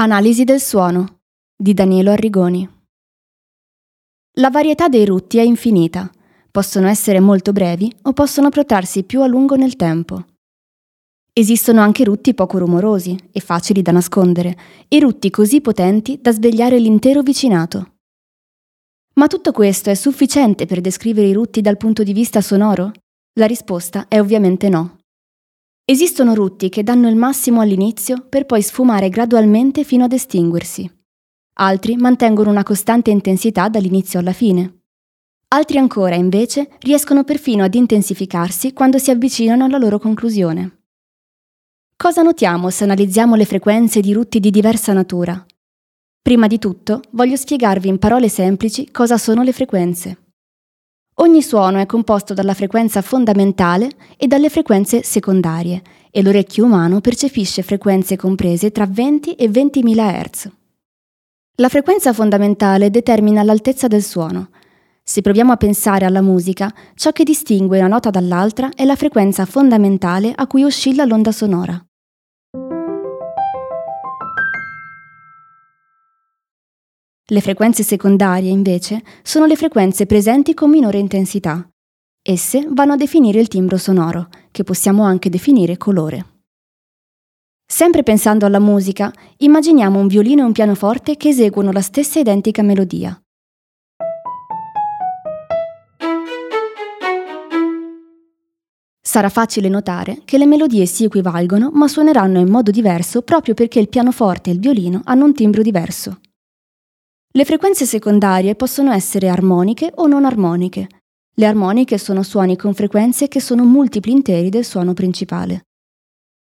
[0.00, 1.20] Analisi del suono
[1.54, 2.66] di Danielo Arrigoni.
[4.38, 6.10] La varietà dei rutti è infinita.
[6.50, 10.24] Possono essere molto brevi o possono protrarsi più a lungo nel tempo.
[11.34, 14.56] Esistono anche rutti poco rumorosi e facili da nascondere,
[14.88, 17.96] e rutti così potenti da svegliare l'intero vicinato.
[19.16, 22.90] Ma tutto questo è sufficiente per descrivere i rutti dal punto di vista sonoro?
[23.34, 24.99] La risposta è ovviamente no.
[25.90, 30.88] Esistono rutti che danno il massimo all'inizio per poi sfumare gradualmente fino ad estinguersi.
[31.54, 34.82] Altri mantengono una costante intensità dall'inizio alla fine.
[35.48, 40.84] Altri ancora, invece, riescono perfino ad intensificarsi quando si avvicinano alla loro conclusione.
[41.96, 45.44] Cosa notiamo se analizziamo le frequenze di rutti di diversa natura?
[46.22, 50.29] Prima di tutto, voglio spiegarvi in parole semplici cosa sono le frequenze.
[51.20, 57.60] Ogni suono è composto dalla frequenza fondamentale e dalle frequenze secondarie e l'orecchio umano percepisce
[57.62, 60.50] frequenze comprese tra 20 e 20.000 Hz.
[61.56, 64.48] La frequenza fondamentale determina l'altezza del suono.
[65.02, 69.44] Se proviamo a pensare alla musica, ciò che distingue una nota dall'altra è la frequenza
[69.44, 71.84] fondamentale a cui oscilla l'onda sonora.
[77.32, 81.64] Le frequenze secondarie, invece, sono le frequenze presenti con minore intensità.
[82.20, 86.40] Esse vanno a definire il timbro sonoro, che possiamo anche definire colore.
[87.64, 92.62] Sempre pensando alla musica, immaginiamo un violino e un pianoforte che eseguono la stessa identica
[92.62, 93.16] melodia.
[99.00, 103.78] Sarà facile notare che le melodie si equivalgono ma suoneranno in modo diverso proprio perché
[103.78, 106.18] il pianoforte e il violino hanno un timbro diverso.
[107.32, 110.88] Le frequenze secondarie possono essere armoniche o non armoniche.
[111.32, 115.66] Le armoniche sono suoni con frequenze che sono multipli interi del suono principale.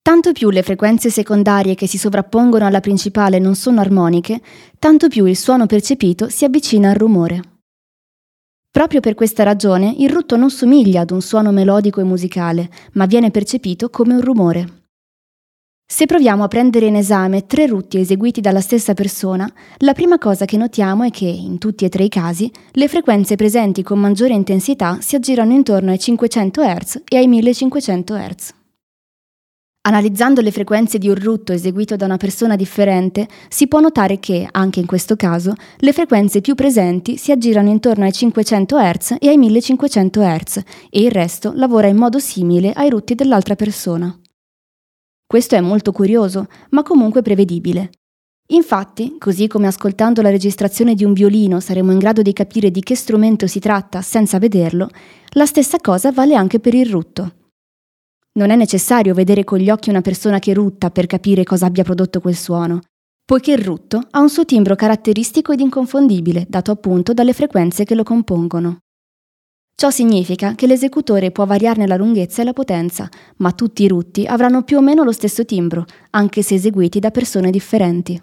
[0.00, 4.40] Tanto più le frequenze secondarie che si sovrappongono alla principale non sono armoniche,
[4.78, 7.42] tanto più il suono percepito si avvicina al rumore.
[8.70, 13.04] Proprio per questa ragione il rutto non somiglia ad un suono melodico e musicale, ma
[13.04, 14.87] viene percepito come un rumore.
[15.90, 20.44] Se proviamo a prendere in esame tre rutti eseguiti dalla stessa persona, la prima cosa
[20.44, 24.34] che notiamo è che, in tutti e tre i casi, le frequenze presenti con maggiore
[24.34, 28.54] intensità si aggirano intorno ai 500 Hz e ai 1500 Hz.
[29.88, 34.46] Analizzando le frequenze di un rutto eseguito da una persona differente, si può notare che,
[34.48, 39.28] anche in questo caso, le frequenze più presenti si aggirano intorno ai 500 Hz e
[39.28, 40.56] ai 1500 Hz
[40.90, 44.16] e il resto lavora in modo simile ai rutti dell'altra persona.
[45.28, 47.90] Questo è molto curioso, ma comunque prevedibile.
[48.52, 52.80] Infatti, così come ascoltando la registrazione di un violino saremo in grado di capire di
[52.80, 54.88] che strumento si tratta senza vederlo,
[55.32, 57.34] la stessa cosa vale anche per il rutto.
[58.38, 61.84] Non è necessario vedere con gli occhi una persona che rutta per capire cosa abbia
[61.84, 62.80] prodotto quel suono,
[63.22, 67.94] poiché il rutto ha un suo timbro caratteristico ed inconfondibile, dato appunto dalle frequenze che
[67.94, 68.78] lo compongono.
[69.80, 74.26] Ciò significa che l'esecutore può variarne la lunghezza e la potenza, ma tutti i rutti
[74.26, 78.20] avranno più o meno lo stesso timbro, anche se eseguiti da persone differenti.